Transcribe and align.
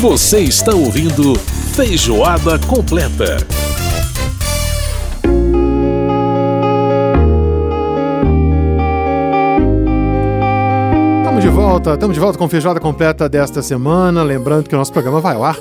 Você 0.00 0.38
está 0.38 0.72
ouvindo 0.72 1.34
Feijoada 1.74 2.56
Completa. 2.68 3.36
Estamos 11.16 11.42
de 11.42 11.48
volta, 11.48 11.94
estamos 11.94 12.14
de 12.14 12.20
volta 12.20 12.38
com 12.38 12.48
Feijoada 12.48 12.78
Completa 12.78 13.28
desta 13.28 13.60
semana. 13.60 14.22
Lembrando 14.22 14.68
que 14.68 14.74
o 14.76 14.78
nosso 14.78 14.92
programa 14.92 15.20
vai 15.20 15.34
ao 15.34 15.42
ar 15.42 15.56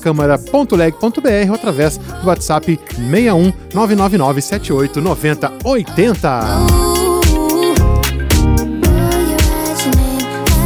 câmara.leg.br 0.00 1.48
ou 1.48 1.54
através 1.54 1.98
do 1.98 2.26
WhatsApp 2.26 2.78
61 2.96 3.52
999 3.72 4.40
78 4.42 5.00
90 5.00 5.52
80. 5.64 6.40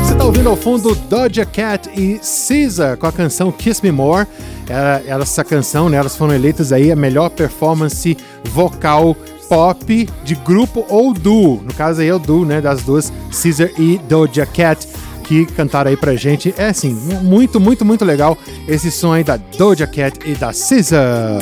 Você 0.02 0.12
está 0.12 0.24
ouvindo 0.24 0.48
ao 0.48 0.56
fundo 0.56 0.94
Doja 0.94 1.44
Cat 1.44 1.88
e 1.94 2.20
Caesar 2.48 2.96
com 2.96 3.06
a 3.06 3.12
canção 3.12 3.52
Kiss 3.52 3.82
Me 3.82 3.92
More. 3.92 4.26
Ela, 4.68 5.22
essa 5.22 5.44
canção, 5.44 5.88
né, 5.88 5.96
elas 5.96 6.16
foram 6.16 6.34
eleitas 6.34 6.72
aí 6.72 6.92
a 6.92 6.96
melhor 6.96 7.30
performance 7.30 8.16
vocal 8.44 9.16
pop 9.48 10.08
de 10.24 10.34
grupo 10.34 10.84
ou 10.88 11.12
duo. 11.12 11.62
No 11.64 11.72
caso 11.74 12.00
aí 12.00 12.08
é 12.08 12.14
o 12.14 12.18
duo, 12.18 12.44
né, 12.44 12.60
das 12.60 12.82
duas, 12.82 13.12
Caesar 13.30 13.70
e 13.78 13.98
Doja 14.08 14.46
Cat, 14.46 14.86
que 15.24 15.46
cantaram 15.46 15.90
aí 15.90 15.96
pra 15.96 16.14
gente. 16.14 16.54
É 16.56 16.68
assim, 16.68 16.92
muito, 17.22 17.58
muito, 17.58 17.84
muito 17.84 18.04
legal 18.04 18.36
esse 18.66 18.90
som 18.90 19.12
aí 19.12 19.24
da 19.24 19.36
Doja 19.36 19.86
Cat 19.86 20.18
e 20.24 20.34
da 20.34 20.52
Caesar. 20.52 21.38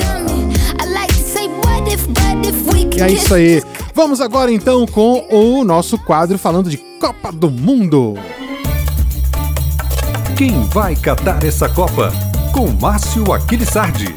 E 2.96 3.02
é 3.02 3.10
isso 3.10 3.34
aí. 3.34 3.62
Vamos 3.94 4.20
agora 4.20 4.50
então 4.50 4.86
com 4.86 5.26
o 5.30 5.64
nosso 5.64 5.98
quadro 5.98 6.38
falando 6.38 6.70
de 6.70 6.78
Copa 7.00 7.30
do 7.30 7.50
Mundo. 7.50 8.14
Quem 10.36 10.62
vai 10.64 10.94
catar 10.94 11.42
essa 11.44 11.68
Copa? 11.68 12.12
Com 12.52 12.68
Márcio 12.68 13.32
Aquilissardi. 13.32 14.14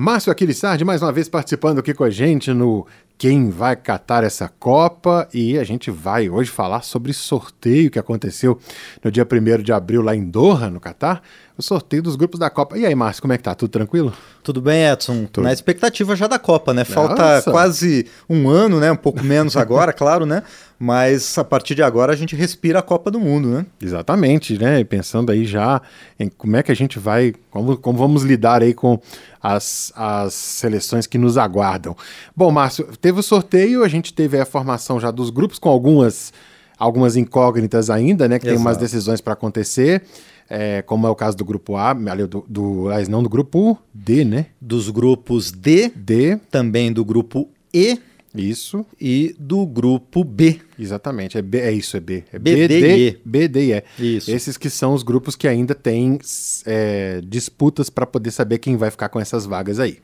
Márcio 0.00 0.30
Aquilissardi, 0.30 0.84
mais 0.84 1.02
uma 1.02 1.10
vez 1.10 1.28
participando 1.28 1.80
aqui 1.80 1.92
com 1.92 2.04
a 2.04 2.08
gente 2.08 2.52
no 2.52 2.86
Quem 3.18 3.50
vai 3.50 3.74
catar 3.74 4.22
essa 4.22 4.48
Copa. 4.48 5.28
E 5.34 5.58
a 5.58 5.64
gente 5.64 5.90
vai 5.90 6.30
hoje 6.30 6.50
falar 6.50 6.82
sobre 6.82 7.12
sorteio 7.12 7.90
que 7.90 7.98
aconteceu 7.98 8.58
no 9.02 9.10
dia 9.10 9.26
1 9.30 9.62
de 9.62 9.72
abril 9.72 10.00
lá 10.00 10.14
em 10.14 10.24
Doha, 10.24 10.70
no 10.70 10.78
Catar 10.78 11.20
o 11.58 11.62
sorteio 11.62 12.00
dos 12.00 12.14
grupos 12.14 12.38
da 12.38 12.48
Copa. 12.48 12.78
E 12.78 12.86
aí, 12.86 12.94
Márcio, 12.94 13.20
como 13.20 13.32
é 13.32 13.36
que 13.36 13.42
tá? 13.42 13.52
Tudo 13.52 13.70
tranquilo? 13.70 14.12
Tudo 14.44 14.62
bem, 14.62 14.86
Edson. 14.86 15.26
Tudo. 15.26 15.42
Na 15.42 15.52
expectativa 15.52 16.14
já 16.14 16.28
da 16.28 16.38
Copa, 16.38 16.72
né? 16.72 16.84
Falta 16.84 17.34
Nossa. 17.34 17.50
quase 17.50 18.06
um 18.30 18.48
ano, 18.48 18.78
né? 18.78 18.92
Um 18.92 18.96
pouco 18.96 19.24
menos 19.24 19.56
agora, 19.56 19.92
claro, 19.92 20.24
né? 20.24 20.44
Mas 20.78 21.36
a 21.36 21.42
partir 21.42 21.74
de 21.74 21.82
agora 21.82 22.12
a 22.12 22.16
gente 22.16 22.36
respira 22.36 22.78
a 22.78 22.82
Copa 22.82 23.10
do 23.10 23.18
Mundo, 23.18 23.48
né? 23.48 23.66
Exatamente, 23.82 24.56
né? 24.56 24.78
E 24.78 24.84
pensando 24.84 25.32
aí 25.32 25.44
já 25.44 25.82
em 26.20 26.28
como 26.28 26.56
é 26.56 26.62
que 26.62 26.70
a 26.70 26.76
gente 26.76 27.00
vai, 27.00 27.34
como, 27.50 27.76
como 27.76 27.98
vamos 27.98 28.22
lidar 28.22 28.62
aí 28.62 28.72
com 28.72 29.00
as, 29.42 29.92
as 29.96 30.34
seleções 30.34 31.08
que 31.08 31.18
nos 31.18 31.36
aguardam. 31.36 31.96
Bom, 32.36 32.52
Márcio, 32.52 32.88
teve 33.08 33.20
o 33.20 33.22
sorteio, 33.22 33.82
a 33.82 33.88
gente 33.88 34.12
teve 34.12 34.38
a 34.38 34.44
formação 34.44 35.00
já 35.00 35.10
dos 35.10 35.30
grupos 35.30 35.58
com 35.58 35.70
algumas 35.70 36.30
algumas 36.78 37.16
incógnitas 37.16 37.88
ainda, 37.88 38.28
né? 38.28 38.38
Que 38.38 38.46
Exato. 38.46 38.56
tem 38.56 38.66
umas 38.66 38.76
decisões 38.76 39.20
para 39.20 39.32
acontecer 39.32 40.02
é, 40.48 40.82
como 40.82 41.06
é 41.06 41.10
o 41.10 41.14
caso 41.14 41.36
do 41.36 41.44
grupo 41.44 41.76
A, 41.76 41.94
do, 41.94 42.44
do, 42.46 42.84
não, 43.08 43.22
do 43.22 43.28
grupo 43.28 43.78
D, 43.94 44.24
né? 44.24 44.46
Dos 44.60 44.90
grupos 44.90 45.50
D, 45.50 45.90
D, 45.94 46.36
também 46.50 46.92
do 46.92 47.02
grupo 47.02 47.48
E. 47.72 47.98
Isso. 48.34 48.84
E 49.00 49.34
do 49.38 49.66
grupo 49.66 50.22
B. 50.22 50.60
Exatamente, 50.78 51.36
é, 51.36 51.42
B, 51.42 51.58
é 51.58 51.72
isso, 51.72 51.96
é 51.96 52.00
B. 52.00 52.24
É 52.32 52.38
B, 52.38 52.54
B, 52.54 52.68
D, 52.68 52.80
D, 52.80 53.08
E. 53.08 53.20
B, 53.24 53.48
D 53.48 53.66
e 53.66 53.72
E. 53.72 54.16
Isso. 54.16 54.30
Esses 54.30 54.56
que 54.56 54.70
são 54.70 54.94
os 54.94 55.02
grupos 55.02 55.34
que 55.34 55.48
ainda 55.48 55.74
têm 55.74 56.18
é, 56.64 57.20
disputas 57.24 57.90
para 57.90 58.06
poder 58.06 58.30
saber 58.30 58.58
quem 58.58 58.76
vai 58.76 58.90
ficar 58.90 59.08
com 59.08 59.18
essas 59.18 59.44
vagas 59.44 59.80
aí. 59.80 59.98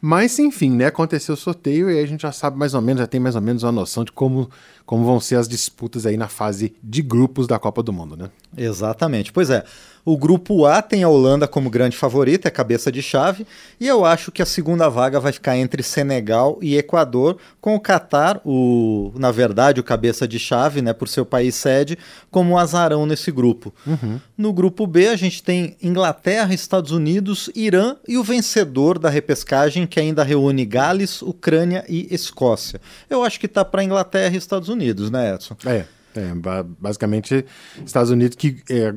Mas, 0.00 0.38
enfim, 0.38 0.70
né, 0.70 0.86
aconteceu 0.86 1.34
o 1.34 1.36
sorteio 1.36 1.90
e 1.90 1.98
a 1.98 2.06
gente 2.06 2.20
já 2.20 2.32
sabe 2.32 2.58
mais 2.58 2.74
ou 2.74 2.82
menos, 2.82 3.00
já 3.00 3.06
tem 3.06 3.18
mais 3.18 3.36
ou 3.36 3.40
menos 3.40 3.62
uma 3.62 3.72
noção 3.72 4.04
de 4.04 4.12
como, 4.12 4.50
como 4.84 5.04
vão 5.04 5.18
ser 5.18 5.36
as 5.36 5.48
disputas 5.48 6.04
aí 6.04 6.16
na 6.16 6.28
fase 6.28 6.74
de 6.82 7.00
grupos 7.00 7.46
da 7.46 7.58
Copa 7.58 7.82
do 7.82 7.92
Mundo, 7.92 8.16
né? 8.16 8.30
Exatamente. 8.56 9.32
Pois 9.32 9.48
é. 9.48 9.64
O 10.08 10.16
grupo 10.16 10.64
A 10.64 10.80
tem 10.80 11.02
a 11.02 11.08
Holanda 11.10 11.46
como 11.46 11.68
grande 11.68 11.94
favorita, 11.94 12.48
é 12.48 12.50
cabeça 12.50 12.90
de 12.90 13.02
chave, 13.02 13.46
e 13.78 13.86
eu 13.86 14.06
acho 14.06 14.32
que 14.32 14.40
a 14.40 14.46
segunda 14.46 14.88
vaga 14.88 15.20
vai 15.20 15.32
ficar 15.32 15.54
entre 15.58 15.82
Senegal 15.82 16.58
e 16.62 16.78
Equador, 16.78 17.36
com 17.60 17.74
o 17.74 17.80
Catar, 17.80 18.40
o, 18.42 19.12
na 19.16 19.30
verdade, 19.30 19.80
o 19.80 19.84
cabeça 19.84 20.17
de 20.26 20.38
chave, 20.38 20.82
né, 20.82 20.92
por 20.92 21.08
seu 21.08 21.24
país 21.24 21.54
sede, 21.54 21.98
como 22.30 22.52
um 22.52 22.58
azarão 22.58 23.06
nesse 23.06 23.30
grupo. 23.30 23.72
Uhum. 23.86 24.18
No 24.36 24.52
grupo 24.52 24.86
B, 24.86 25.08
a 25.08 25.16
gente 25.16 25.42
tem 25.42 25.76
Inglaterra, 25.82 26.54
Estados 26.54 26.90
Unidos, 26.90 27.50
Irã 27.54 27.96
e 28.06 28.16
o 28.16 28.24
vencedor 28.24 28.98
da 28.98 29.10
repescagem, 29.10 29.86
que 29.86 30.00
ainda 30.00 30.22
reúne 30.22 30.64
Gales, 30.64 31.22
Ucrânia 31.22 31.84
e 31.88 32.12
Escócia. 32.12 32.80
Eu 33.08 33.22
acho 33.22 33.38
que 33.38 33.46
tá 33.48 33.64
para 33.64 33.84
Inglaterra 33.84 34.34
e 34.34 34.38
Estados 34.38 34.68
Unidos, 34.68 35.10
né, 35.10 35.34
Edson? 35.34 35.56
É. 35.66 35.84
É, 36.16 36.32
basicamente, 36.80 37.44
Estados 37.84 38.10
Unidos 38.10 38.34
que 38.34 38.60
é, 38.68 38.92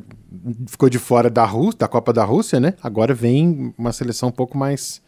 ficou 0.65 0.89
de 0.89 0.97
fora 0.97 1.29
da, 1.29 1.45
Rússia, 1.45 1.79
da 1.79 1.87
Copa 1.87 2.11
da 2.11 2.23
Rússia, 2.23 2.59
né? 2.59 2.73
Agora 2.81 3.13
vem 3.13 3.73
uma 3.77 3.91
seleção 3.91 4.29
um 4.29 4.31
pouco 4.31 4.57
mais 4.57 5.01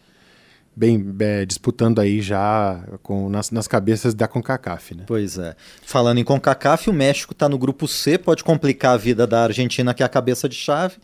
bem 0.76 1.16
é, 1.20 1.46
disputando 1.46 2.00
aí 2.00 2.22
já 2.22 2.84
com, 3.02 3.30
nas, 3.30 3.52
nas 3.52 3.68
cabeças 3.68 4.14
da 4.14 4.28
CONCACAF, 4.28 4.96
né? 4.96 5.04
Pois 5.06 5.38
é. 5.38 5.56
Falando 5.86 6.18
em 6.18 6.24
CONCACAF, 6.24 6.90
o 6.90 6.94
México 6.94 7.34
está 7.34 7.48
no 7.48 7.58
grupo 7.58 7.88
C, 7.88 8.18
pode 8.18 8.44
complicar 8.44 8.94
a 8.94 8.98
vida 8.98 9.28
da 9.28 9.44
Argentina, 9.44 9.94
que 9.94 10.04
é 10.04 10.06
a 10.06 10.10
cabeça 10.10 10.50
de 10.50 10.56
chave. 10.56 10.96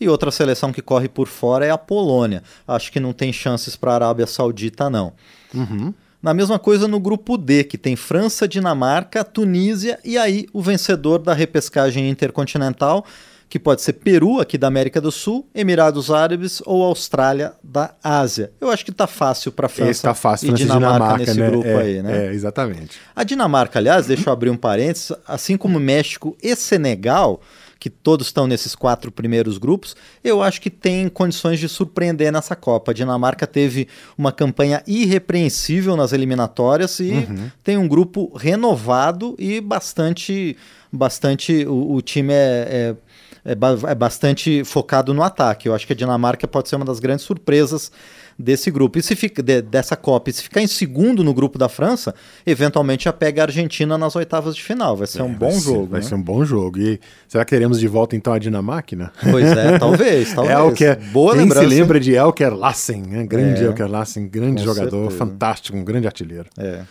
E 0.00 0.08
outra 0.08 0.32
seleção 0.32 0.72
que 0.72 0.82
corre 0.82 1.08
por 1.08 1.28
fora 1.28 1.64
é 1.64 1.70
a 1.70 1.78
Polônia. 1.78 2.42
Acho 2.66 2.90
que 2.90 2.98
não 2.98 3.12
tem 3.12 3.32
chances 3.32 3.76
para 3.76 3.92
a 3.92 3.94
Arábia 3.94 4.26
Saudita, 4.26 4.90
não. 4.90 5.12
Uhum. 5.54 5.94
Na 6.20 6.32
mesma 6.32 6.58
coisa 6.58 6.86
no 6.86 7.00
grupo 7.00 7.36
D, 7.36 7.64
que 7.64 7.76
tem 7.76 7.96
França, 7.96 8.46
Dinamarca, 8.46 9.24
Tunísia 9.24 9.98
e 10.04 10.16
aí 10.16 10.46
o 10.52 10.62
vencedor 10.62 11.18
da 11.18 11.34
repescagem 11.34 12.08
intercontinental, 12.08 13.04
que 13.52 13.58
pode 13.58 13.82
ser 13.82 13.92
Peru, 13.92 14.40
aqui 14.40 14.56
da 14.56 14.66
América 14.66 14.98
do 14.98 15.12
Sul, 15.12 15.46
Emirados 15.54 16.10
Árabes 16.10 16.62
ou 16.64 16.82
Austrália 16.82 17.52
da 17.62 17.94
Ásia. 18.02 18.50
Eu 18.58 18.70
acho 18.70 18.82
que 18.82 18.90
está 18.90 19.06
fácil 19.06 19.52
para 19.52 19.68
França 19.68 20.04
tá 20.04 20.14
fácil, 20.14 20.48
e 20.48 20.54
Dinamarca, 20.54 20.94
Dinamarca 20.94 21.18
nesse 21.18 21.38
né? 21.38 21.50
grupo 21.50 21.68
é, 21.68 21.82
aí, 21.82 22.02
né? 22.02 22.28
É, 22.28 22.32
exatamente. 22.32 22.98
A 23.14 23.22
Dinamarca, 23.22 23.78
aliás, 23.78 24.06
deixa 24.06 24.30
eu 24.30 24.32
abrir 24.32 24.48
um 24.48 24.56
parênteses, 24.56 25.12
assim 25.28 25.58
como 25.58 25.78
México 25.78 26.34
e 26.42 26.56
Senegal, 26.56 27.42
que 27.78 27.90
todos 27.90 28.28
estão 28.28 28.46
nesses 28.46 28.74
quatro 28.74 29.12
primeiros 29.12 29.58
grupos, 29.58 29.94
eu 30.24 30.42
acho 30.42 30.58
que 30.58 30.70
tem 30.70 31.10
condições 31.10 31.60
de 31.60 31.68
surpreender 31.68 32.32
nessa 32.32 32.56
Copa. 32.56 32.92
A 32.92 32.94
Dinamarca 32.94 33.46
teve 33.46 33.86
uma 34.16 34.32
campanha 34.32 34.82
irrepreensível 34.86 35.94
nas 35.94 36.14
eliminatórias 36.14 37.00
e 37.00 37.10
uhum. 37.10 37.50
tem 37.62 37.76
um 37.76 37.86
grupo 37.86 38.34
renovado 38.34 39.36
e 39.38 39.60
bastante. 39.60 40.56
bastante 40.90 41.66
o, 41.66 41.96
o 41.96 42.00
time 42.00 42.32
é, 42.32 42.66
é, 42.70 42.96
é, 43.44 43.52
é 43.90 43.94
bastante 43.94 44.64
focado 44.64 45.12
no 45.12 45.22
ataque. 45.22 45.68
Eu 45.68 45.74
acho 45.74 45.86
que 45.86 45.92
a 45.92 45.96
Dinamarca 45.96 46.46
pode 46.46 46.68
ser 46.68 46.76
uma 46.76 46.84
das 46.84 47.00
grandes 47.00 47.24
surpresas 47.24 47.90
desse 48.38 48.70
grupo. 48.70 48.98
E 48.98 49.02
se 49.02 49.14
fica 49.14 49.42
de, 49.42 49.60
dessa 49.60 49.96
Copa, 49.96 50.30
e 50.30 50.32
se 50.32 50.42
ficar 50.42 50.62
em 50.62 50.66
segundo 50.66 51.24
no 51.24 51.34
grupo 51.34 51.58
da 51.58 51.68
França, 51.68 52.14
eventualmente 52.46 53.04
já 53.04 53.12
pega 53.12 53.42
a 53.42 53.44
Argentina 53.46 53.98
nas 53.98 54.14
oitavas 54.16 54.54
de 54.54 54.62
final. 54.62 54.96
Vai 54.96 55.06
ser 55.06 55.20
é, 55.20 55.24
um 55.24 55.34
bom 55.34 55.50
vai 55.50 55.60
jogo. 55.60 55.82
Ser, 55.82 55.90
vai 55.90 56.00
né? 56.00 56.06
ser 56.06 56.14
um 56.14 56.22
bom 56.22 56.44
jogo. 56.44 56.78
E 56.78 57.00
será 57.28 57.44
que 57.44 57.50
teremos 57.50 57.78
de 57.78 57.88
volta 57.88 58.16
então 58.16 58.32
a 58.32 58.38
Dinamarca? 58.38 59.12
Pois 59.30 59.50
é, 59.56 59.76
talvez, 59.78 60.32
talvez. 60.32 60.58
Elker, 60.58 61.00
Boa 61.12 61.32
quem 61.32 61.42
lembrança. 61.42 61.68
se 61.68 61.74
lembra 61.74 62.00
de 62.00 62.14
Elker 62.14 62.54
Lassen, 62.54 63.02
né? 63.02 63.26
Grande 63.26 63.62
é, 63.62 63.66
Elker 63.66 63.90
Lassen, 63.90 64.28
grande 64.28 64.62
jogador, 64.62 65.10
certeza. 65.10 65.18
fantástico, 65.18 65.76
um 65.76 65.84
grande 65.84 66.06
artilheiro. 66.06 66.48
É. 66.58 66.82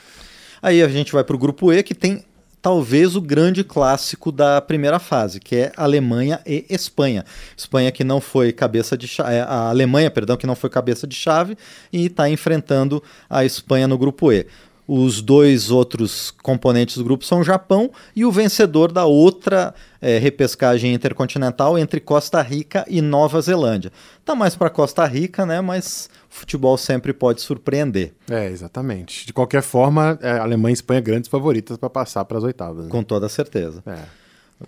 Aí 0.61 0.81
a 0.83 0.87
gente 0.87 1.11
vai 1.11 1.23
para 1.23 1.35
o 1.35 1.39
grupo 1.39 1.73
E, 1.73 1.81
que 1.81 1.95
tem 1.95 2.23
talvez 2.61 3.15
o 3.15 3.21
grande 3.21 3.63
clássico 3.63 4.31
da 4.31 4.61
primeira 4.61 4.99
fase, 4.99 5.39
que 5.39 5.55
é 5.55 5.71
Alemanha 5.75 6.39
e 6.45 6.65
Espanha. 6.69 7.25
Espanha 7.57 7.91
que 7.91 8.03
não 8.03 8.21
foi 8.21 8.51
cabeça 8.51 8.97
de 8.97 9.07
chave, 9.07 9.33
é, 9.33 9.41
a 9.41 9.69
Alemanha, 9.69 10.11
perdão, 10.11 10.37
que 10.37 10.47
não 10.47 10.55
foi 10.55 10.69
cabeça 10.69 11.07
de 11.07 11.15
chave 11.15 11.57
e 11.91 12.05
está 12.05 12.29
enfrentando 12.29 13.01
a 13.29 13.43
Espanha 13.43 13.87
no 13.87 13.97
grupo 13.97 14.31
E. 14.31 14.45
Os 14.87 15.21
dois 15.21 15.71
outros 15.71 16.31
componentes 16.31 16.97
do 16.97 17.03
grupo 17.03 17.23
são 17.23 17.39
o 17.39 17.43
Japão 17.43 17.91
e 18.15 18.25
o 18.25 18.31
vencedor 18.31 18.91
da 18.91 19.05
outra 19.05 19.73
é, 20.01 20.17
repescagem 20.17 20.93
intercontinental 20.93 21.77
entre 21.77 22.01
Costa 22.01 22.41
Rica 22.41 22.83
e 22.89 22.99
Nova 23.01 23.39
Zelândia. 23.39 23.91
Tá 24.25 24.35
mais 24.35 24.55
para 24.55 24.69
Costa 24.69 25.05
Rica, 25.05 25.45
né? 25.45 25.61
Mas 25.61 26.09
futebol 26.31 26.77
sempre 26.77 27.13
pode 27.13 27.41
surpreender. 27.41 28.13
É, 28.29 28.47
exatamente. 28.47 29.25
De 29.25 29.33
qualquer 29.33 29.61
forma, 29.61 30.17
é, 30.21 30.39
Alemanha 30.39 30.71
e 30.71 30.73
Espanha 30.73 31.01
grandes 31.01 31.29
favoritas 31.29 31.77
para 31.77 31.89
passar 31.89 32.23
para 32.25 32.37
as 32.37 32.43
oitavas. 32.43 32.85
Né? 32.85 32.89
Com 32.89 33.03
toda 33.03 33.27
certeza. 33.27 33.83
É. 33.85 33.99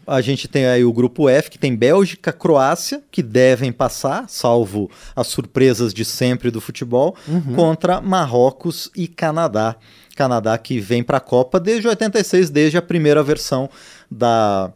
A 0.06 0.22
gente 0.22 0.48
tem 0.48 0.66
aí 0.66 0.84
o 0.84 0.92
grupo 0.92 1.30
F, 1.30 1.50
que 1.50 1.58
tem 1.58 1.76
Bélgica, 1.76 2.34
Croácia, 2.34 3.02
que 3.12 3.22
devem 3.22 3.72
passar, 3.72 4.26
salvo 4.28 4.90
as 5.16 5.28
surpresas 5.28 5.94
de 5.94 6.04
sempre 6.04 6.52
do 6.52 6.60
futebol, 6.60 7.16
uhum. 7.28 7.56
contra 7.56 8.02
Marrocos 8.02 8.90
e 8.96 9.08
Canadá. 9.08 9.76
Canadá 10.16 10.58
que 10.58 10.80
vem 10.80 11.04
para 11.04 11.18
a 11.18 11.22
Copa 11.22 11.60
desde 11.60 11.88
86, 11.88 12.50
desde 12.50 12.78
a 12.78 12.82
primeira 12.82 13.24
versão 13.24 13.70
da, 14.10 14.74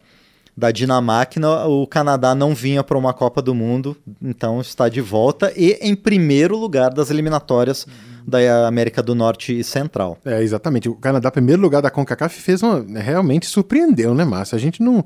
da 0.58 0.72
Dinamarca. 0.72 1.40
O 1.68 1.86
Canadá 1.86 2.34
não 2.34 2.56
vinha 2.56 2.84
para 2.84 2.98
uma 2.98 3.14
Copa 3.14 3.42
do 3.42 3.54
Mundo, 3.54 3.96
então 4.20 4.60
está 4.60 4.90
de 4.90 5.00
volta 5.00 5.54
e 5.56 5.78
em 5.80 5.96
primeiro 5.96 6.58
lugar 6.58 6.90
das 6.92 7.12
eliminatórias 7.12 7.86
da 8.28 8.68
América 8.68 9.04
do 9.04 9.14
Norte 9.14 9.58
e 9.58 9.64
Central. 9.64 10.18
É, 10.26 10.42
exatamente. 10.42 10.90
O 10.90 10.96
Canadá, 10.96 11.32
primeiro 11.32 11.62
lugar 11.62 11.82
da 11.82 11.92
CONCACAF, 11.92 12.42
fez 12.42 12.62
uma. 12.62 12.84
Realmente 13.00 13.46
surpreendeu, 13.46 14.14
né, 14.14 14.26
Márcio? 14.26 14.56
A 14.56 14.60
gente 14.60 14.82
não. 14.82 15.06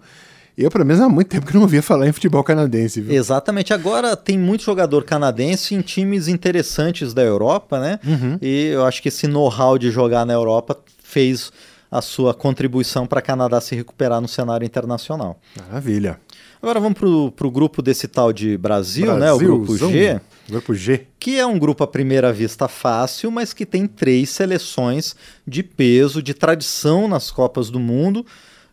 Eu, 0.57 0.69
pelo 0.71 0.85
menos, 0.85 1.01
há 1.01 1.07
muito 1.07 1.27
tempo 1.27 1.45
que 1.45 1.53
não 1.53 1.61
ouvia 1.61 1.81
falar 1.81 2.07
em 2.07 2.11
futebol 2.11 2.43
canadense. 2.43 2.99
Viu? 2.99 3.13
Exatamente. 3.13 3.73
Agora 3.73 4.15
tem 4.15 4.37
muito 4.37 4.63
jogador 4.63 5.03
canadense 5.03 5.75
em 5.75 5.81
times 5.81 6.27
interessantes 6.27 7.13
da 7.13 7.21
Europa, 7.21 7.79
né? 7.79 7.99
Uhum. 8.05 8.37
E 8.41 8.67
eu 8.67 8.85
acho 8.85 9.01
que 9.01 9.07
esse 9.07 9.27
know-how 9.27 9.77
de 9.77 9.91
jogar 9.91 10.25
na 10.25 10.33
Europa 10.33 10.77
fez 11.03 11.51
a 11.91 12.01
sua 12.01 12.33
contribuição 12.33 13.05
para 13.05 13.21
Canadá 13.21 13.59
se 13.59 13.75
recuperar 13.75 14.21
no 14.21 14.27
cenário 14.27 14.65
internacional. 14.65 15.37
Maravilha. 15.67 16.21
Agora 16.61 16.79
vamos 16.79 16.97
para 16.97 17.47
o 17.47 17.51
grupo 17.51 17.81
desse 17.81 18.07
tal 18.07 18.31
de 18.31 18.57
Brasil, 18.57 19.07
Brasil 19.07 19.19
né? 19.19 19.33
O 19.33 19.37
grupo 19.37 19.75
G. 19.75 20.21
Grupo 20.47 20.73
G. 20.73 21.07
Que 21.19 21.37
é 21.37 21.45
um 21.45 21.59
grupo 21.59 21.83
à 21.83 21.87
primeira 21.87 22.31
vista 22.31 22.67
fácil, 22.69 23.29
mas 23.29 23.51
que 23.51 23.65
tem 23.65 23.87
três 23.87 24.29
seleções 24.29 25.15
de 25.45 25.63
peso, 25.63 26.21
de 26.23 26.33
tradição 26.33 27.09
nas 27.09 27.29
Copas 27.29 27.69
do 27.69 27.79
Mundo 27.79 28.25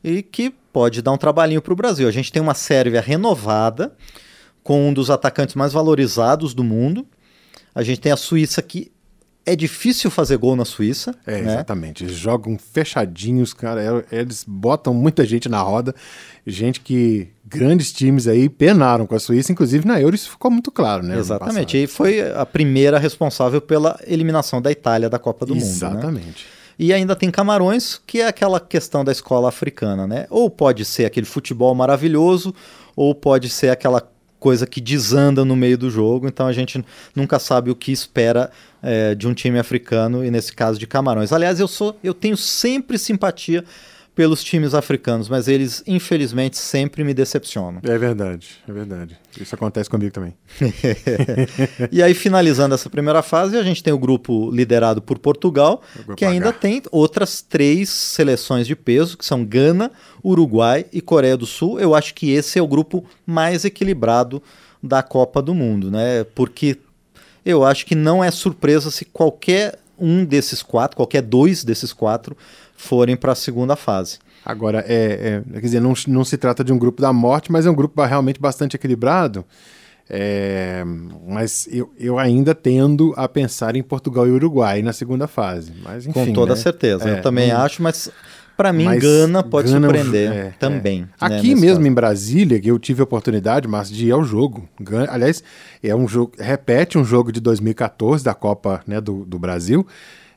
e 0.04 0.22
que 0.22 0.54
pode 0.72 1.02
dar 1.02 1.10
um 1.10 1.18
trabalhinho 1.18 1.60
para 1.60 1.72
o 1.72 1.76
Brasil. 1.76 2.06
A 2.06 2.12
gente 2.12 2.30
tem 2.30 2.40
uma 2.40 2.54
Sérvia 2.54 3.00
renovada, 3.00 3.96
com 4.62 4.90
um 4.90 4.92
dos 4.92 5.10
atacantes 5.10 5.54
mais 5.54 5.72
valorizados 5.72 6.54
do 6.54 6.62
mundo. 6.62 7.06
A 7.74 7.82
gente 7.82 8.00
tem 8.00 8.12
a 8.12 8.16
Suíça 8.16 8.60
que 8.60 8.92
é 9.52 9.56
difícil 9.56 10.10
fazer 10.10 10.36
gol 10.36 10.54
na 10.54 10.64
Suíça. 10.64 11.14
É, 11.26 11.40
né? 11.40 11.52
exatamente. 11.52 12.04
Eles 12.04 12.16
jogam 12.16 12.58
fechadinhos, 12.58 13.54
cara. 13.54 14.04
É, 14.10 14.20
eles 14.20 14.44
botam 14.46 14.92
muita 14.92 15.24
gente 15.24 15.48
na 15.48 15.60
roda. 15.60 15.94
Gente 16.46 16.80
que 16.80 17.28
grandes 17.44 17.92
times 17.92 18.28
aí 18.28 18.48
penaram 18.48 19.06
com 19.06 19.14
a 19.14 19.18
Suíça, 19.18 19.50
inclusive 19.50 19.86
na 19.86 20.00
Euro 20.00 20.14
isso 20.14 20.30
ficou 20.30 20.50
muito 20.50 20.70
claro, 20.70 21.02
né? 21.02 21.18
Exatamente. 21.18 21.82
E 21.82 21.86
foi 21.86 22.20
a 22.20 22.44
primeira 22.44 22.98
responsável 22.98 23.60
pela 23.60 23.98
eliminação 24.06 24.60
da 24.60 24.70
Itália 24.70 25.08
da 25.08 25.18
Copa 25.18 25.46
do 25.46 25.56
exatamente. 25.56 25.94
Mundo. 25.94 25.98
Exatamente. 25.98 26.44
Né? 26.44 26.58
E 26.78 26.92
ainda 26.92 27.16
tem 27.16 27.30
Camarões, 27.30 28.00
que 28.06 28.20
é 28.20 28.28
aquela 28.28 28.60
questão 28.60 29.04
da 29.04 29.10
escola 29.10 29.48
africana, 29.48 30.06
né? 30.06 30.26
Ou 30.30 30.48
pode 30.48 30.84
ser 30.84 31.06
aquele 31.06 31.26
futebol 31.26 31.74
maravilhoso, 31.74 32.54
ou 32.94 33.14
pode 33.14 33.48
ser 33.48 33.70
aquela 33.70 34.00
coisa 34.38 34.66
que 34.66 34.80
desanda 34.80 35.44
no 35.44 35.56
meio 35.56 35.76
do 35.76 35.90
jogo. 35.90 36.26
Então 36.28 36.46
a 36.46 36.52
gente 36.52 36.84
nunca 37.14 37.38
sabe 37.38 37.70
o 37.70 37.74
que 37.74 37.92
espera 37.92 38.50
é, 38.82 39.14
de 39.14 39.26
um 39.26 39.34
time 39.34 39.58
africano 39.58 40.24
e 40.24 40.30
nesse 40.30 40.52
caso 40.52 40.78
de 40.78 40.86
Camarões. 40.86 41.32
Aliás, 41.32 41.60
eu 41.60 41.68
sou, 41.68 41.98
eu 42.02 42.14
tenho 42.14 42.36
sempre 42.36 42.98
simpatia 42.98 43.64
pelos 44.18 44.42
times 44.42 44.74
africanos, 44.74 45.28
mas 45.28 45.46
eles 45.46 45.80
infelizmente 45.86 46.58
sempre 46.58 47.04
me 47.04 47.14
decepcionam. 47.14 47.80
É 47.84 47.96
verdade, 47.96 48.48
é 48.68 48.72
verdade. 48.72 49.16
Isso 49.40 49.54
acontece 49.54 49.88
comigo 49.88 50.10
também. 50.10 50.34
e 51.92 52.02
aí, 52.02 52.12
finalizando 52.14 52.74
essa 52.74 52.90
primeira 52.90 53.22
fase, 53.22 53.56
a 53.56 53.62
gente 53.62 53.80
tem 53.80 53.92
o 53.92 53.98
grupo 53.98 54.50
liderado 54.50 55.00
por 55.00 55.20
Portugal, 55.20 55.80
que 56.16 56.24
ainda 56.24 56.52
tem 56.52 56.82
outras 56.90 57.42
três 57.42 57.90
seleções 57.90 58.66
de 58.66 58.74
peso, 58.74 59.16
que 59.16 59.24
são 59.24 59.44
Gana, 59.44 59.92
Uruguai 60.24 60.84
e 60.92 61.00
Coreia 61.00 61.36
do 61.36 61.46
Sul. 61.46 61.78
Eu 61.78 61.94
acho 61.94 62.12
que 62.12 62.32
esse 62.32 62.58
é 62.58 62.62
o 62.62 62.66
grupo 62.66 63.04
mais 63.24 63.64
equilibrado 63.64 64.42
da 64.82 65.00
Copa 65.00 65.40
do 65.40 65.54
Mundo, 65.54 65.92
né? 65.92 66.24
Porque 66.34 66.76
eu 67.44 67.62
acho 67.64 67.86
que 67.86 67.94
não 67.94 68.24
é 68.24 68.32
surpresa 68.32 68.90
se 68.90 69.04
qualquer 69.04 69.78
um 70.00 70.24
desses 70.24 70.62
quatro, 70.62 70.96
qualquer 70.96 71.22
dois 71.22 71.64
desses 71.64 71.92
quatro, 71.92 72.36
forem 72.76 73.16
para 73.16 73.32
a 73.32 73.34
segunda 73.34 73.76
fase. 73.76 74.18
Agora, 74.44 74.84
é, 74.86 75.42
é, 75.46 75.52
quer 75.52 75.60
dizer, 75.60 75.80
não, 75.80 75.92
não 76.06 76.24
se 76.24 76.36
trata 76.36 76.64
de 76.64 76.72
um 76.72 76.78
grupo 76.78 77.02
da 77.02 77.12
morte, 77.12 77.52
mas 77.52 77.66
é 77.66 77.70
um 77.70 77.74
grupo 77.74 78.02
realmente 78.02 78.40
bastante 78.40 78.76
equilibrado. 78.76 79.44
É, 80.10 80.82
mas 81.28 81.68
eu, 81.70 81.92
eu 81.98 82.18
ainda 82.18 82.54
tendo 82.54 83.12
a 83.14 83.28
pensar 83.28 83.76
em 83.76 83.82
Portugal 83.82 84.26
e 84.26 84.30
Uruguai 84.30 84.80
na 84.80 84.92
segunda 84.94 85.26
fase. 85.26 85.72
Mas, 85.82 86.06
enfim, 86.06 86.26
Com 86.26 86.32
toda 86.32 86.54
né? 86.54 86.60
certeza, 86.60 87.08
é, 87.08 87.18
eu 87.18 87.22
também 87.22 87.50
acho, 87.50 87.82
mas 87.82 88.10
para 88.58 88.74
mim 88.74 88.84
mas 88.84 89.00
Gana 89.00 89.42
pode 89.42 89.72
Gana, 89.72 89.86
surpreender 89.86 90.32
é, 90.32 90.50
também. 90.58 91.08
É. 91.20 91.28
Né, 91.28 91.38
Aqui 91.38 91.54
mesmo 91.54 91.76
caso. 91.76 91.86
em 91.86 91.94
Brasília, 91.94 92.60
que 92.60 92.68
eu 92.68 92.78
tive 92.78 93.00
a 93.00 93.04
oportunidade, 93.04 93.66
mas 93.66 93.88
de 93.88 94.08
ir 94.08 94.10
ao 94.10 94.22
jogo. 94.22 94.68
Gana, 94.78 95.08
aliás, 95.10 95.42
é 95.82 95.94
um 95.94 96.06
jogo, 96.06 96.32
repete 96.38 96.98
um 96.98 97.04
jogo 97.04 97.32
de 97.32 97.40
2014 97.40 98.22
da 98.22 98.34
Copa 98.34 98.82
né, 98.86 99.00
do, 99.00 99.24
do 99.24 99.38
Brasil 99.38 99.86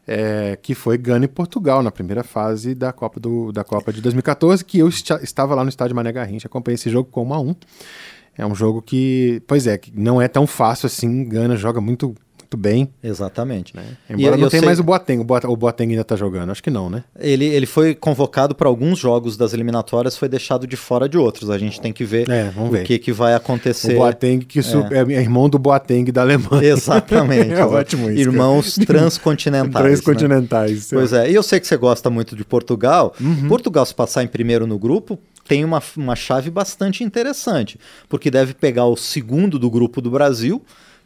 é, 0.07 0.57
que 0.61 0.73
foi 0.73 0.97
Gana 0.97 1.25
e 1.25 1.27
Portugal 1.27 1.83
na 1.83 1.91
primeira 1.91 2.23
fase 2.23 2.73
da 2.73 2.91
Copa, 2.91 3.19
do, 3.19 3.51
da 3.51 3.63
Copa 3.63 3.93
de 3.93 4.01
2014, 4.01 4.63
que 4.65 4.79
eu 4.79 4.89
estava 4.89 5.55
lá 5.55 5.63
no 5.63 5.69
estádio 5.69 5.95
Mané 5.95 6.11
Garrincha, 6.11 6.47
acompanhei 6.47 6.75
esse 6.75 6.89
jogo 6.89 7.09
com 7.09 7.23
1 7.27 7.33
a 7.33 7.39
1 7.39 7.55
É 8.39 8.45
um 8.45 8.55
jogo 8.55 8.81
que, 8.81 9.41
pois 9.47 9.67
é, 9.67 9.77
que 9.77 9.91
não 9.95 10.21
é 10.21 10.27
tão 10.27 10.47
fácil 10.47 10.87
assim, 10.87 11.27
Gana 11.27 11.55
joga 11.55 11.79
muito 11.79 12.15
muito 12.51 12.57
bem. 12.57 12.89
Exatamente. 13.01 13.75
Né? 13.75 13.83
Embora 14.09 14.35
e, 14.35 14.41
não 14.41 14.49
tenha 14.49 14.59
sei... 14.59 14.65
mais 14.65 14.79
o 14.79 14.83
Boateng, 14.83 15.19
o 15.19 15.23
Boateng, 15.23 15.51
o 15.51 15.55
Boateng 15.55 15.89
ainda 15.91 16.01
está 16.01 16.17
jogando, 16.17 16.51
acho 16.51 16.61
que 16.61 16.69
não, 16.69 16.89
né? 16.89 17.03
Ele, 17.17 17.45
ele 17.45 17.65
foi 17.65 17.95
convocado 17.95 18.53
para 18.53 18.67
alguns 18.67 18.99
jogos 18.99 19.37
das 19.37 19.53
eliminatórias, 19.53 20.17
foi 20.17 20.27
deixado 20.27 20.67
de 20.67 20.75
fora 20.75 21.07
de 21.07 21.17
outros. 21.17 21.49
A 21.49 21.57
gente 21.57 21.79
tem 21.79 21.93
que 21.93 22.03
ver 22.03 22.29
é, 22.29 22.51
o 22.57 22.69
ver. 22.69 22.83
que, 22.83 22.99
que 22.99 23.13
vai 23.13 23.33
acontecer. 23.33 23.93
O 23.93 23.99
Boateng, 23.99 24.39
que 24.39 24.59
é. 24.59 25.13
é 25.13 25.21
irmão 25.21 25.49
do 25.49 25.57
Boateng 25.57 26.11
da 26.11 26.21
Alemanha. 26.21 26.73
Exatamente. 26.73 27.53
é 27.55 27.65
ótimo 27.65 28.09
isso. 28.09 28.19
Irmãos 28.19 28.75
transcontinentais. 28.75 29.85
transcontinentais. 29.85 30.91
Né? 30.91 30.97
Pois 30.97 31.13
é, 31.13 31.31
e 31.31 31.35
eu 31.35 31.43
sei 31.43 31.59
que 31.59 31.67
você 31.67 31.77
gosta 31.77 32.09
muito 32.09 32.35
de 32.35 32.43
Portugal. 32.43 33.13
Uhum. 33.21 33.47
Portugal, 33.47 33.85
se 33.85 33.95
passar 33.95 34.23
em 34.23 34.27
primeiro 34.27 34.67
no 34.67 34.77
grupo, 34.77 35.17
tem 35.47 35.63
uma, 35.63 35.81
uma 35.95 36.15
chave 36.15 36.49
bastante 36.49 37.03
interessante, 37.03 37.79
porque 38.09 38.29
deve 38.29 38.53
pegar 38.53 38.85
o 38.85 38.97
segundo 38.97 39.57
do 39.57 39.69
grupo 39.69 40.01
do 40.01 40.11
Brasil 40.11 40.61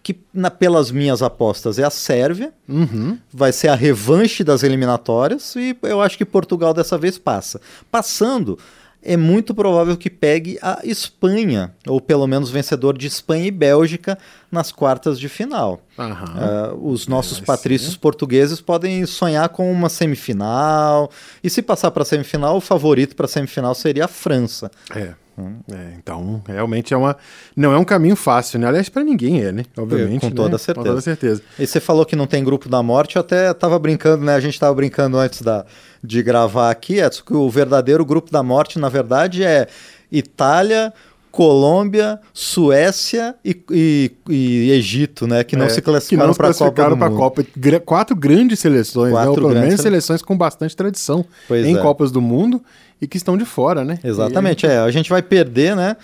que 0.05 0.15
na, 0.31 0.51
pelas 0.51 0.91
minhas 0.91 1.23
apostas 1.23 1.79
é 1.79 1.83
a 1.83 1.89
Sérvia, 1.89 2.53
uhum. 2.69 3.17
vai 3.33 3.51
ser 3.51 3.69
a 3.69 3.75
revanche 3.75 4.43
das 4.43 4.61
eliminatórias 4.61 5.55
e 5.55 5.75
eu 5.81 5.99
acho 5.99 6.15
que 6.15 6.23
Portugal 6.23 6.75
dessa 6.75 6.95
vez 6.95 7.17
passa. 7.17 7.59
Passando, 7.89 8.55
é 9.01 9.17
muito 9.17 9.55
provável 9.55 9.97
que 9.97 10.11
pegue 10.11 10.59
a 10.61 10.79
Espanha, 10.83 11.73
ou 11.87 11.99
pelo 11.99 12.27
menos 12.27 12.51
vencedor 12.51 12.95
de 12.95 13.07
Espanha 13.07 13.47
e 13.47 13.51
Bélgica 13.51 14.15
nas 14.51 14.71
quartas 14.71 15.19
de 15.19 15.27
final. 15.27 15.81
Uh, 15.97 16.87
os 16.87 17.07
nossos 17.07 17.39
é, 17.39 17.41
patrícios 17.41 17.93
sim. 17.93 17.99
portugueses 17.99 18.61
podem 18.61 19.03
sonhar 19.07 19.49
com 19.49 19.71
uma 19.71 19.89
semifinal, 19.89 21.09
e 21.43 21.49
se 21.49 21.63
passar 21.63 21.89
para 21.89 22.03
a 22.03 22.05
semifinal, 22.05 22.57
o 22.57 22.61
favorito 22.61 23.15
para 23.15 23.25
a 23.25 23.29
semifinal 23.29 23.73
seria 23.73 24.05
a 24.05 24.07
França. 24.07 24.69
É. 24.95 25.15
É, 25.37 25.95
então, 25.97 26.41
realmente 26.47 26.93
é 26.93 26.97
uma. 26.97 27.17
Não 27.55 27.73
é 27.73 27.77
um 27.77 27.83
caminho 27.83 28.15
fácil, 28.15 28.57
né? 28.57 28.67
Aliás, 28.67 28.87
para 28.87 29.03
ninguém 29.03 29.43
é, 29.43 29.51
né? 29.51 29.65
Obviamente. 29.77 30.21
Com 30.21 30.31
toda 30.31 30.51
né? 30.51 30.57
certeza. 30.57 30.83
Com 30.83 30.83
toda 30.83 31.01
certeza. 31.01 31.41
E 31.59 31.67
você 31.67 31.79
falou 31.81 32.05
que 32.05 32.15
não 32.15 32.25
tem 32.25 32.43
grupo 32.43 32.69
da 32.69 32.81
morte, 32.81 33.17
eu 33.17 33.19
até 33.19 33.53
tava 33.53 33.77
brincando, 33.77 34.23
né? 34.23 34.33
A 34.33 34.39
gente 34.39 34.57
tava 34.57 34.73
brincando 34.73 35.17
antes 35.17 35.41
da, 35.41 35.65
de 36.01 36.23
gravar 36.23 36.71
aqui, 36.71 36.99
Edson, 36.99 37.23
que 37.25 37.33
o 37.33 37.49
verdadeiro 37.49 38.05
grupo 38.05 38.31
da 38.31 38.41
morte, 38.41 38.79
na 38.79 38.87
verdade, 38.87 39.43
é 39.43 39.67
Itália, 40.09 40.93
Colômbia, 41.35 42.17
Suécia 42.33 43.35
e, 43.43 43.61
e, 43.69 44.11
e, 44.29 44.71
Egito, 44.71 45.27
né? 45.27 45.43
Que 45.43 45.57
não 45.57 45.65
é, 45.65 45.69
se 45.69 45.81
classificaram 45.81 46.33
para 46.33 46.49
a 46.49 46.53
Copa. 46.53 46.95
Pra 46.95 47.09
Copa. 47.09 47.45
Quatro 47.85 48.15
grandes 48.15 48.59
seleções? 48.59 49.11
Quatro 49.11 49.31
né? 49.31 49.41
Ou 49.41 49.49
pelo 49.49 49.61
menos 49.61 49.81
seleções 49.81 50.21
com 50.21 50.37
bastante 50.37 50.73
tradição 50.77 51.25
pois 51.45 51.65
em 51.65 51.75
é. 51.75 51.81
Copas 51.81 52.09
do 52.09 52.21
Mundo 52.21 52.63
e 53.01 53.05
que 53.05 53.17
estão 53.17 53.35
de 53.37 53.43
fora, 53.43 53.83
né? 53.83 53.99
Exatamente, 54.01 54.65
é. 54.65 54.77
A 54.77 54.89
gente 54.89 55.09
vai 55.09 55.21
perder, 55.21 55.75
né? 55.75 55.97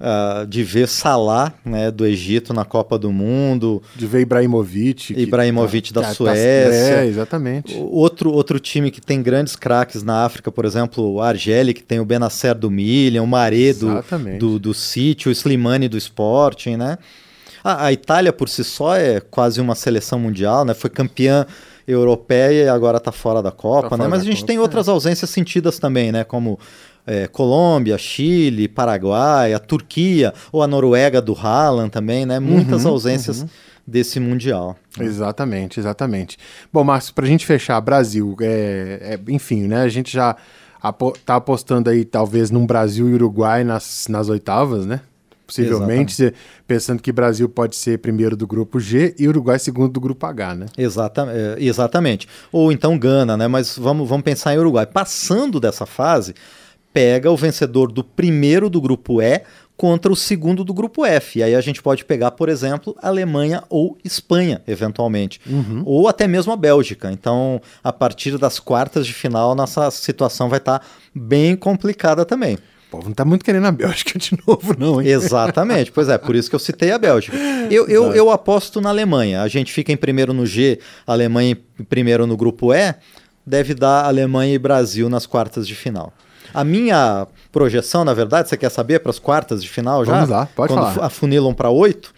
Uh, 0.00 0.46
de 0.46 0.62
ver 0.62 0.86
Salah, 0.86 1.52
né, 1.64 1.90
do 1.90 2.06
Egito 2.06 2.54
na 2.54 2.64
Copa 2.64 2.96
do 2.96 3.10
Mundo. 3.10 3.82
De 3.96 4.06
ver 4.06 4.20
Ibrahimovic. 4.20 5.12
Ibrahimovic 5.12 5.88
que, 5.88 5.92
da 5.92 6.02
tá, 6.02 6.14
Suécia. 6.14 7.00
é, 7.00 7.06
exatamente. 7.06 7.76
Outro, 7.76 8.30
outro 8.32 8.60
time 8.60 8.92
que 8.92 9.00
tem 9.00 9.20
grandes 9.20 9.56
craques 9.56 10.04
na 10.04 10.24
África, 10.24 10.52
por 10.52 10.64
exemplo, 10.64 11.14
o 11.14 11.20
Argeli, 11.20 11.74
que 11.74 11.82
tem 11.82 11.98
o 11.98 12.04
Benacer 12.04 12.54
do 12.54 12.70
Milan, 12.70 13.22
o 13.22 13.26
Maré 13.26 13.72
do, 13.72 13.88
do, 14.38 14.58
do 14.60 14.72
City, 14.74 15.28
o 15.28 15.32
Slimani 15.32 15.88
do 15.88 15.98
Sporting, 15.98 16.76
né? 16.76 16.96
A, 17.64 17.86
a 17.86 17.92
Itália 17.92 18.32
por 18.32 18.48
si 18.48 18.62
só 18.62 18.96
é 18.96 19.20
quase 19.20 19.60
uma 19.60 19.74
seleção 19.74 20.18
mundial, 20.18 20.64
né? 20.64 20.74
Foi 20.74 20.88
campeã 20.88 21.44
europeia 21.88 22.64
e 22.64 22.68
agora 22.68 22.98
está 22.98 23.10
fora 23.10 23.42
da 23.42 23.50
Copa, 23.50 23.90
Tá 23.90 23.96
né? 23.96 24.08
Mas 24.08 24.20
a 24.20 24.24
gente 24.24 24.36
Copa, 24.36 24.46
tem 24.46 24.58
outras 24.58 24.88
ausências 24.88 25.30
sentidas 25.30 25.78
também, 25.78 26.12
né? 26.12 26.22
Como 26.22 26.58
é, 27.06 27.26
Colômbia, 27.26 27.96
Chile, 27.96 28.68
Paraguai, 28.68 29.54
a 29.54 29.58
Turquia 29.58 30.32
ou 30.52 30.62
a 30.62 30.66
Noruega 30.66 31.22
do 31.22 31.32
Haaland 31.34 31.90
também, 31.90 32.26
né? 32.26 32.38
Muitas 32.38 32.84
Uhum, 32.84 32.90
ausências 32.92 33.46
desse 33.86 34.20
mundial. 34.20 34.76
Exatamente, 35.00 35.80
exatamente. 35.80 36.36
Bom, 36.72 36.84
Márcio, 36.84 37.14
pra 37.14 37.26
gente 37.26 37.46
fechar, 37.46 37.80
Brasil, 37.80 38.36
é, 38.40 39.14
é, 39.26 39.32
enfim, 39.32 39.62
né? 39.66 39.80
A 39.82 39.88
gente 39.88 40.12
já 40.12 40.36
apo 40.82 41.12
tá 41.24 41.36
apostando 41.36 41.88
aí, 41.88 42.04
talvez, 42.04 42.50
num 42.50 42.66
Brasil 42.66 43.08
e 43.08 43.14
Uruguai 43.14 43.64
nas, 43.64 44.06
nas 44.08 44.28
oitavas, 44.28 44.84
né? 44.84 45.00
Possivelmente, 45.48 46.14
cê- 46.14 46.34
pensando 46.66 47.00
que 47.02 47.10
Brasil 47.10 47.48
pode 47.48 47.74
ser 47.74 47.98
primeiro 47.98 48.36
do 48.36 48.46
grupo 48.46 48.78
G 48.78 49.14
e 49.18 49.26
Uruguai 49.26 49.58
segundo 49.58 49.88
do 49.90 49.98
grupo 50.00 50.26
H, 50.26 50.54
né? 50.54 50.66
Exata, 50.76 51.26
é, 51.30 51.56
exatamente. 51.58 52.28
Ou 52.52 52.70
então 52.70 52.98
Gana, 52.98 53.36
né? 53.36 53.48
Mas 53.48 53.76
vamos, 53.78 54.06
vamos 54.08 54.24
pensar 54.24 54.54
em 54.54 54.58
Uruguai. 54.58 54.84
Passando 54.86 55.58
dessa 55.58 55.86
fase, 55.86 56.34
pega 56.92 57.30
o 57.30 57.36
vencedor 57.36 57.90
do 57.90 58.04
primeiro 58.04 58.68
do 58.68 58.80
grupo 58.80 59.22
E 59.22 59.40
contra 59.76 60.12
o 60.12 60.16
segundo 60.16 60.64
do 60.64 60.74
grupo 60.74 61.06
F. 61.06 61.38
E 61.38 61.42
aí 61.42 61.54
a 61.54 61.60
gente 61.60 61.80
pode 61.80 62.04
pegar, 62.04 62.32
por 62.32 62.48
exemplo, 62.48 62.96
Alemanha 63.00 63.62
ou 63.70 63.96
Espanha, 64.04 64.60
eventualmente. 64.66 65.40
Ou 65.86 66.08
até 66.08 66.26
mesmo 66.26 66.52
a 66.52 66.56
Bélgica. 66.56 67.10
Então, 67.12 67.60
a 67.82 67.92
partir 67.92 68.36
das 68.36 68.58
quartas 68.58 69.06
de 69.06 69.14
final, 69.14 69.54
nossa 69.54 69.88
situação 69.92 70.48
vai 70.48 70.58
estar 70.58 70.84
bem 71.14 71.54
complicada 71.56 72.24
também. 72.24 72.58
O 72.88 72.90
povo 72.90 73.08
não 73.08 73.14
tá 73.14 73.24
muito 73.24 73.44
querendo 73.44 73.66
a 73.66 73.70
Bélgica 73.72 74.18
de 74.18 74.36
novo, 74.46 74.74
não, 74.78 75.00
hein? 75.00 75.08
Exatamente, 75.08 75.92
pois 75.92 76.08
é, 76.08 76.16
por 76.16 76.34
isso 76.34 76.48
que 76.48 76.56
eu 76.56 76.60
citei 76.60 76.90
a 76.90 76.98
Bélgica. 76.98 77.36
Eu, 77.70 77.86
eu, 77.86 78.14
eu 78.14 78.30
aposto 78.30 78.80
na 78.80 78.88
Alemanha. 78.88 79.42
A 79.42 79.48
gente 79.48 79.72
fica 79.72 79.92
em 79.92 79.96
primeiro 79.96 80.32
no 80.32 80.46
G, 80.46 80.78
Alemanha 81.06 81.58
em 81.78 81.84
primeiro 81.84 82.26
no 82.26 82.34
grupo 82.34 82.72
E, 82.72 82.94
deve 83.44 83.74
dar 83.74 84.06
Alemanha 84.06 84.54
e 84.54 84.58
Brasil 84.58 85.08
nas 85.10 85.26
quartas 85.26 85.68
de 85.68 85.74
final. 85.74 86.14
A 86.54 86.64
minha 86.64 87.26
projeção, 87.52 88.06
na 88.06 88.14
verdade, 88.14 88.48
você 88.48 88.56
quer 88.56 88.70
saber 88.70 89.00
para 89.00 89.10
as 89.10 89.18
quartas 89.18 89.62
de 89.62 89.68
final 89.68 90.02
já? 90.02 90.14
Vamos 90.14 90.30
lá, 90.30 90.48
pode 90.56 90.72
Quando 90.72 90.80
falar. 90.80 90.96
Uhum. 90.96 91.04
afunilam 91.04 91.52
para 91.52 91.68
oito, 91.68 92.14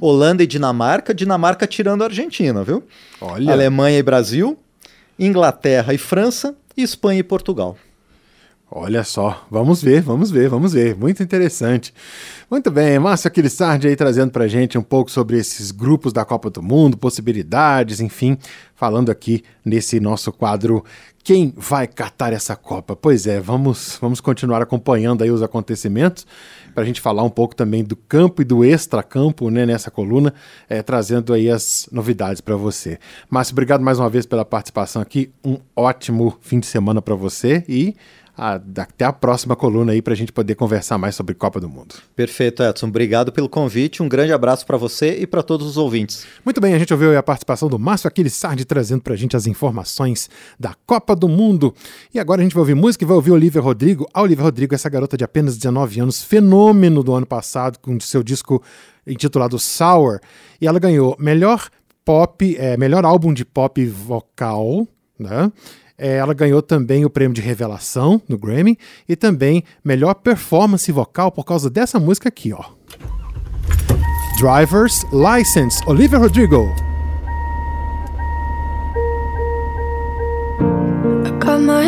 Holanda 0.00 0.44
e 0.44 0.46
Dinamarca, 0.46 1.12
Dinamarca 1.12 1.66
tirando 1.66 2.02
a 2.02 2.04
Argentina, 2.04 2.62
viu? 2.62 2.84
Olha, 3.20 3.52
Alemanha 3.52 3.98
e 3.98 4.02
Brasil, 4.04 4.56
Inglaterra 5.18 5.92
e 5.92 5.98
França, 5.98 6.54
e 6.76 6.82
Espanha 6.82 7.18
e 7.18 7.22
Portugal. 7.24 7.76
Olha 8.74 9.04
só. 9.04 9.46
Vamos 9.50 9.82
ver, 9.82 10.00
vamos 10.00 10.30
ver, 10.30 10.48
vamos 10.48 10.72
ver. 10.72 10.96
Muito 10.96 11.22
interessante. 11.22 11.92
Muito 12.50 12.70
bem, 12.70 12.98
Márcio 12.98 13.28
Aquilissardi 13.28 13.88
aí 13.88 13.96
trazendo 13.96 14.30
pra 14.30 14.48
gente 14.48 14.76
um 14.76 14.82
pouco 14.82 15.10
sobre 15.10 15.38
esses 15.38 15.70
grupos 15.70 16.12
da 16.12 16.24
Copa 16.24 16.50
do 16.50 16.62
Mundo, 16.62 16.96
possibilidades, 16.96 18.00
enfim, 18.00 18.36
falando 18.74 19.10
aqui 19.10 19.42
nesse 19.64 19.98
nosso 20.00 20.30
quadro 20.32 20.84
Quem 21.24 21.54
vai 21.56 21.86
catar 21.86 22.32
essa 22.32 22.56
Copa? 22.56 22.96
Pois 22.96 23.26
é, 23.26 23.40
vamos, 23.40 23.96
vamos 24.00 24.20
continuar 24.20 24.60
acompanhando 24.60 25.22
aí 25.22 25.30
os 25.30 25.42
acontecimentos 25.42 26.26
para 26.74 26.82
a 26.82 26.86
gente 26.86 27.00
falar 27.00 27.22
um 27.22 27.30
pouco 27.30 27.54
também 27.54 27.84
do 27.84 27.94
campo 27.96 28.42
e 28.42 28.44
do 28.44 28.64
extracampo 28.64 29.50
né, 29.50 29.64
nessa 29.64 29.90
coluna, 29.90 30.34
eh, 30.68 30.82
trazendo 30.82 31.32
aí 31.32 31.50
as 31.50 31.88
novidades 31.92 32.40
para 32.40 32.56
você. 32.56 32.98
Márcio, 33.30 33.52
obrigado 33.52 33.82
mais 33.82 33.98
uma 33.98 34.08
vez 34.08 34.26
pela 34.26 34.44
participação 34.44 35.00
aqui. 35.00 35.30
Um 35.44 35.58
ótimo 35.76 36.36
fim 36.40 36.58
de 36.60 36.66
semana 36.66 37.00
para 37.00 37.14
você 37.14 37.64
e 37.68 37.94
a- 38.36 38.54
até 38.78 39.04
a 39.04 39.12
próxima 39.12 39.54
coluna 39.54 39.92
aí 39.92 40.00
para 40.00 40.12
a 40.14 40.16
gente 40.16 40.32
poder 40.32 40.54
conversar 40.54 40.96
mais 40.98 41.14
sobre 41.14 41.34
Copa 41.34 41.60
do 41.60 41.68
Mundo. 41.68 41.94
Perfeito, 42.16 42.62
Edson. 42.62 42.86
Obrigado 42.86 43.30
pelo 43.32 43.48
convite. 43.48 44.02
Um 44.02 44.08
grande 44.08 44.32
abraço 44.32 44.64
para 44.66 44.76
você 44.76 45.18
e 45.20 45.26
para 45.26 45.42
todos 45.42 45.66
os 45.66 45.76
ouvintes. 45.76 46.24
Muito 46.44 46.60
bem, 46.60 46.74
a 46.74 46.78
gente 46.78 46.92
ouviu 46.92 47.16
a 47.18 47.22
participação 47.22 47.68
do 47.68 47.78
Márcio 47.78 48.08
Aquiles 48.08 48.32
Sardi 48.34 48.64
trazendo 48.64 49.02
pra 49.02 49.14
gente 49.16 49.36
as 49.36 49.46
informações 49.46 50.30
da 50.58 50.74
Copa 50.86 51.14
do 51.14 51.28
Mundo. 51.28 51.74
E 52.14 52.18
agora 52.18 52.40
a 52.40 52.44
gente 52.44 52.54
vai 52.54 52.60
ouvir 52.62 52.74
música 52.74 53.04
e 53.04 53.06
vai 53.06 53.16
ouvir 53.16 53.30
Olivia 53.32 53.60
Rodrigo. 53.60 54.08
A 54.14 54.22
Olivia 54.22 54.44
Rodrigo, 54.44 54.74
essa 54.74 54.88
garota 54.88 55.16
de 55.16 55.24
apenas 55.24 55.56
19 55.56 56.00
anos, 56.00 56.22
fenômeno 56.22 57.02
do 57.02 57.12
ano 57.14 57.26
passado, 57.26 57.78
com 57.78 57.98
seu 58.00 58.22
disco 58.22 58.62
intitulado 59.06 59.58
Sour. 59.58 60.20
E 60.60 60.66
ela 60.66 60.78
ganhou 60.78 61.16
melhor 61.18 61.68
pop, 62.04 62.56
é, 62.58 62.76
melhor 62.76 63.04
álbum 63.04 63.32
de 63.32 63.44
pop 63.44 63.84
vocal, 63.86 64.86
né? 65.18 65.52
É, 66.04 66.16
ela 66.16 66.34
ganhou 66.34 66.60
também 66.60 67.04
o 67.04 67.10
prêmio 67.10 67.32
de 67.32 67.40
revelação 67.40 68.20
no 68.28 68.36
Grammy 68.36 68.76
e 69.08 69.14
também 69.14 69.62
melhor 69.84 70.14
performance 70.14 70.90
vocal 70.90 71.30
por 71.30 71.44
causa 71.44 71.70
dessa 71.70 72.00
música 72.00 72.28
aqui, 72.28 72.52
ó. 72.52 72.64
Driver's 74.36 75.06
License, 75.12 75.80
Olivia 75.86 76.18
Rodrigo. 76.18 76.74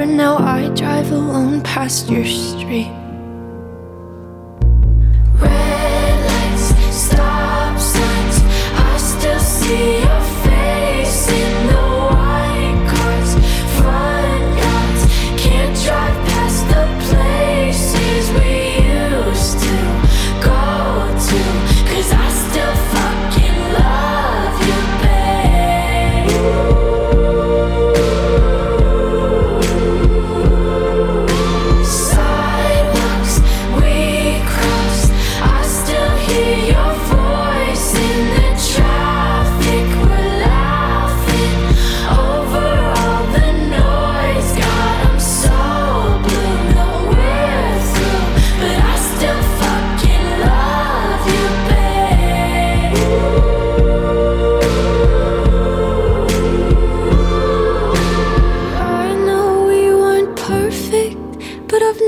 forever, 0.00 0.12
now 0.12 0.36
I 0.38 0.68
drive 0.74 1.10
alone 1.12 1.60
past 1.62 2.08
your 2.08 2.24
street. 2.24 2.90
Red 5.38 6.18
lights, 6.26 6.74
stop 6.94 7.78
signs, 7.78 8.40
I 8.74 8.96
still 8.98 9.40
see 9.40 10.19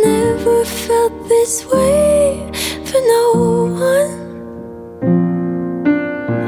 never 0.03 0.65
felt 0.65 1.29
this 1.29 1.65
way 1.67 2.51
for 2.85 3.01
no 3.15 3.27
one. 3.91 4.13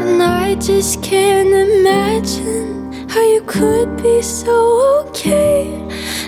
And 0.02 0.22
I 0.22 0.54
just 0.56 1.02
can't 1.02 1.52
imagine 1.52 3.08
how 3.08 3.22
you 3.22 3.42
could 3.46 3.96
be 4.02 4.22
so 4.22 5.06
okay 5.06 5.68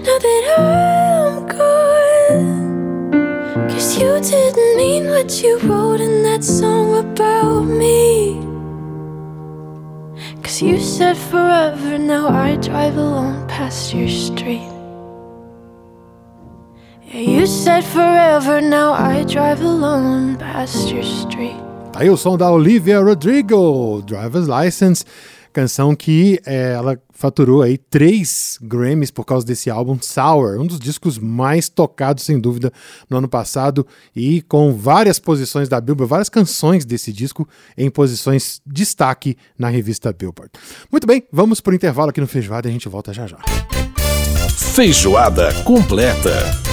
now 0.06 0.18
that 0.26 0.45
I'm 0.59 1.47
gone. 1.47 3.11
Cause 3.71 3.99
you 3.99 4.21
didn't 4.21 4.76
mean 4.76 5.09
what 5.09 5.42
you 5.42 5.59
wrote 5.61 6.00
in 6.00 6.23
that 6.23 6.45
song 6.45 6.97
about 6.97 7.62
me. 7.62 8.40
Cause 10.42 10.62
you 10.62 10.78
said 10.78 11.16
forever, 11.16 11.99
now 11.99 12.28
I 12.28 12.56
drive 12.56 12.97
alone 12.97 13.47
past 13.49 13.92
your 13.92 14.09
street. 14.09 14.75
You 17.18 17.46
said 17.46 17.82
forever, 17.82 18.61
now 18.61 18.92
I 18.92 19.25
drive 19.25 19.62
alone 19.62 20.37
past 20.37 20.92
your 20.92 21.02
street. 21.02 21.56
Tá 21.90 22.00
aí 22.00 22.11
o 22.11 22.16
som 22.16 22.37
da 22.37 22.50
Olivia 22.50 23.00
Rodrigo, 23.00 24.02
Driver's 24.02 24.46
License, 24.46 25.02
canção 25.50 25.96
que 25.96 26.38
é, 26.44 26.75
ela 26.75 27.00
faturou 27.14 27.62
aí 27.62 27.78
três 27.78 28.58
Grammys 28.61 29.11
por 29.11 29.25
causa 29.25 29.46
desse 29.46 29.70
álbum 29.70 29.96
Sour, 29.99 30.61
um 30.61 30.66
dos 30.66 30.78
discos 30.78 31.18
mais 31.18 31.70
tocados 31.70 32.23
sem 32.23 32.38
dúvida 32.38 32.70
no 33.08 33.16
ano 33.16 33.28
passado 33.28 33.87
e 34.14 34.42
com 34.42 34.75
várias 34.75 35.18
posições 35.18 35.70
da 35.70 35.80
Billboard, 35.80 36.11
várias 36.11 36.28
canções 36.28 36.85
desse 36.85 37.14
disco 37.14 37.49
em 37.78 37.88
posições 37.88 38.61
destaque 38.66 39.38
na 39.58 39.70
revista 39.70 40.12
Billboard. 40.12 40.50
Muito 40.92 41.06
bem, 41.06 41.23
vamos 41.32 41.62
pro 41.62 41.75
intervalo 41.75 42.11
aqui 42.11 42.20
no 42.20 42.26
Feijoada 42.26 42.68
e 42.68 42.70
a 42.70 42.73
gente 42.73 42.90
volta 42.90 43.14
já 43.14 43.26
já. 43.26 43.38
Feijoada 44.75 45.54
completa. 45.64 46.65